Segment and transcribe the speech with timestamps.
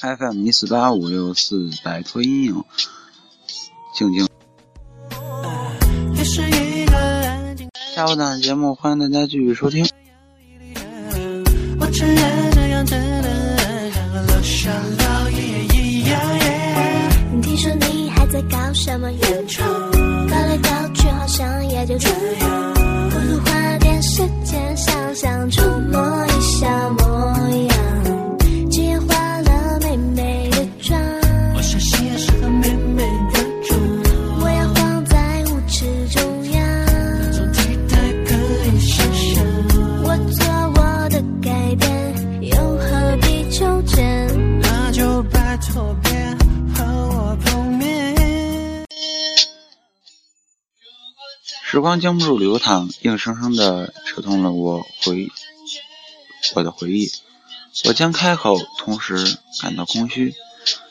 [0.00, 2.64] FM 一四八五六四摆脱阴影，
[3.94, 4.28] 静静。
[7.96, 9.84] 下午档节目，欢迎大家继续收听。
[17.42, 19.68] 听说你还在搞什么原创，
[20.28, 22.08] 搞来搞去好像也就这
[22.38, 22.74] 样，
[23.10, 25.60] 不如花点时间想想，触
[45.68, 46.10] 就拜托别
[46.74, 48.86] 和我碰面。
[51.62, 55.28] 时光经不住流淌，硬生生的扯痛了我回
[56.54, 57.10] 我的回忆。
[57.84, 60.34] 我将开口，同时感到空虚。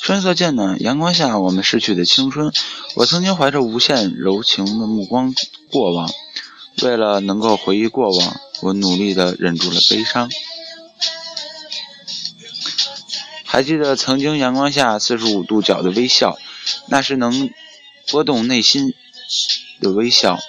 [0.00, 2.52] 春色渐暖，阳光下我们逝去的青春。
[2.94, 5.34] 我曾经怀着无限柔情的目光
[5.70, 6.10] 过往，
[6.82, 10.28] 为了能够回忆过往，我努力的忍住了悲伤。
[13.54, 16.36] 还记得曾经阳光下四十五度角的微笑，
[16.88, 17.50] 那是能
[18.10, 18.94] 拨动内心
[19.80, 20.40] 的微笑。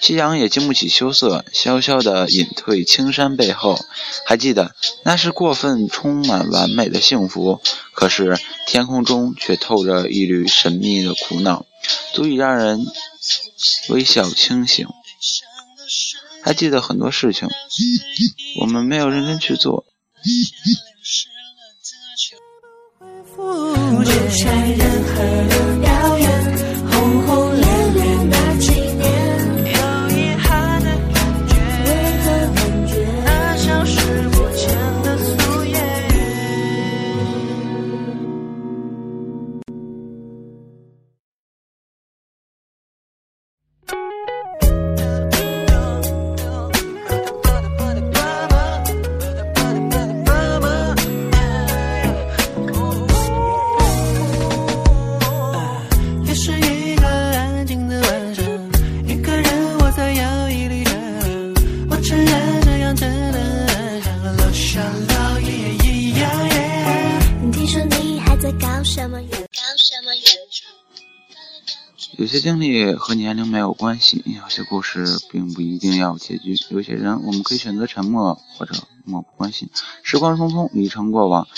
[0.00, 3.84] 夕阳也经不起羞涩，悄悄地隐退青山背后。
[4.24, 7.60] 还记得那是过分充满完美的幸福，
[7.92, 11.66] 可是天空中却透着一缕神秘的苦恼，
[12.14, 12.78] 足以让人
[13.88, 14.86] 微笑清醒。
[16.44, 17.48] 还记得很多事情，
[18.60, 19.84] 我们没有认真去做。
[23.34, 24.02] 不
[72.22, 76.54] 有些经历和年龄没有关系，有些故事并不一定要结局。
[76.70, 79.68] 有些人，我们可以选择沉默或者漠不关心。
[80.04, 81.48] 时光匆匆，旅程过往，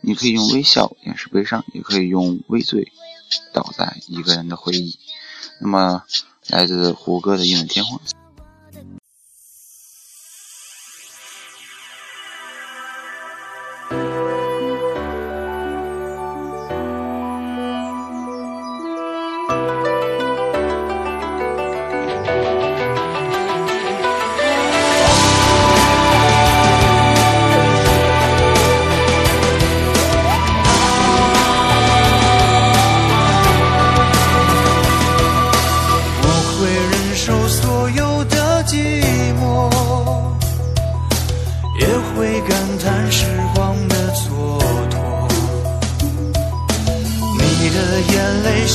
[0.00, 2.92] 你可以用微笑掩饰悲伤，也可以用微醉
[3.52, 4.96] 倒在一个人的回忆。
[5.60, 6.04] 那么，
[6.46, 8.00] 来自胡歌的《一吻天荒》。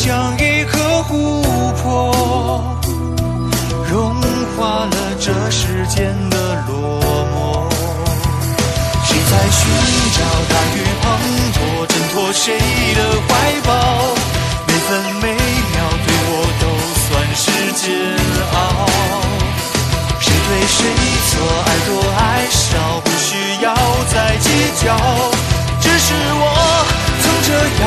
[0.09, 1.13] 像一颗琥
[1.83, 1.85] 珀，
[3.87, 4.15] 融
[4.57, 6.35] 化了这世间的
[6.67, 6.99] 落
[7.29, 7.69] 寞。
[9.05, 9.61] 谁在寻
[10.17, 11.05] 找大雨滂
[11.53, 12.57] 沱，挣脱谁
[12.95, 13.29] 的怀
[13.67, 13.69] 抱？
[14.65, 14.89] 每分
[15.21, 16.65] 每秒对我都
[17.05, 17.85] 算是煎
[18.55, 18.57] 熬。
[20.19, 20.77] 谁对谁
[21.29, 21.37] 错，
[21.67, 23.75] 爱多爱少，不需要
[24.11, 24.49] 再计
[24.83, 24.97] 较。
[25.79, 26.43] 只是我
[27.21, 27.53] 曾这
[27.83, 27.85] 样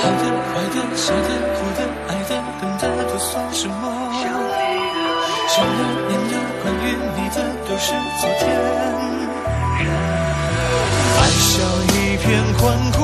[0.00, 2.30] 好的，坏的，笑的，哭的，爱的，
[2.60, 3.74] 等的，都算什么？
[5.48, 6.86] 想的、念的，关于
[7.16, 7.36] 你的，
[7.68, 7.86] 都是
[8.20, 8.42] 昨天。
[11.18, 11.50] 爱像
[11.94, 12.24] 一片
[12.58, 12.60] 宽
[12.92, 12.98] 阔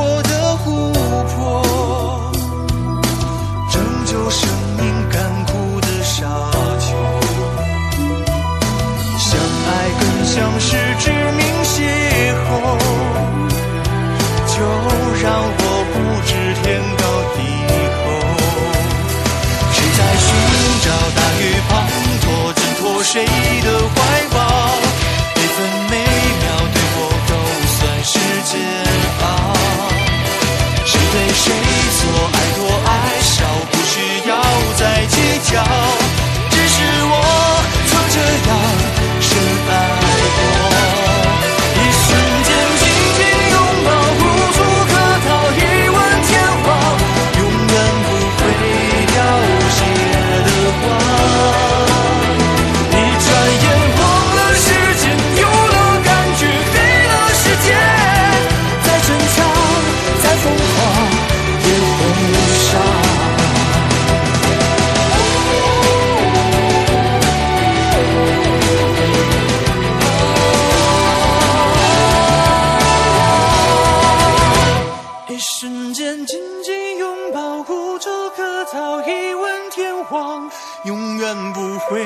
[80.84, 82.04] 永远不会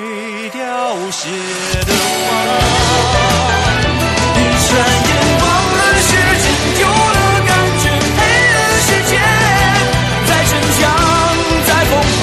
[0.51, 0.59] 凋
[1.11, 1.29] 谢
[1.87, 2.29] 的花。
[4.37, 4.71] 一转
[5.09, 5.11] 眼
[5.41, 5.45] 忘
[5.77, 6.11] 了时
[6.41, 6.45] 间，
[6.77, 7.51] 丢了感
[7.83, 7.85] 觉，
[8.17, 8.21] 黑
[8.55, 9.13] 了世界，
[10.27, 10.83] 再逞强，
[11.67, 12.23] 再疯狂，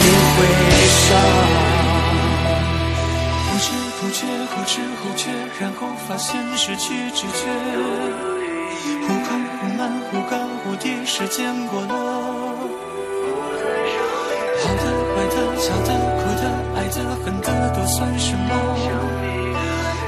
[0.00, 0.36] 也会
[1.00, 1.06] 伤。
[3.50, 3.66] 不知
[4.00, 4.18] 不觉，
[4.50, 5.22] 后知后觉，
[5.58, 7.40] 然后发现失去知觉。
[9.06, 9.26] 忽快
[9.60, 9.80] 忽慢，
[10.10, 10.32] 忽高
[10.62, 11.92] 忽低，时间过了。
[15.34, 16.42] 的、笑的、哭的、
[16.76, 18.48] 爱的、恨的，都算什么？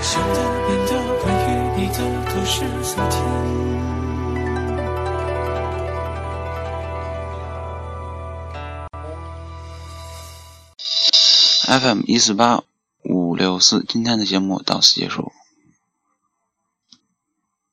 [0.02, 0.38] 想的、
[0.68, 0.92] 念的、
[1.22, 1.98] 关于你的，
[2.32, 3.14] 都是昨天。
[11.80, 12.62] FM 一四八
[13.02, 15.32] 五六四，今天的节目到此结束。